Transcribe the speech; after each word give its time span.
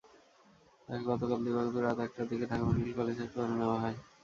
তাঁকে 0.87 1.03
গতকাল 1.09 1.39
দিবাগত 1.45 1.75
রাত 1.77 1.97
একটার 2.05 2.25
দিকে 2.29 2.45
ঢাকা 2.45 2.63
মেডিকেল 2.67 2.93
কলেজ 2.99 3.17
হাসপাতালে 3.21 3.55
নেওয়া 3.55 3.77
হয়। 3.83 3.97